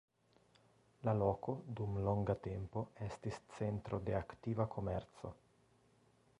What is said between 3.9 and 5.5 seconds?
de aktiva komerco.